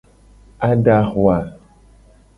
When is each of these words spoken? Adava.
Adava. 0.69 1.37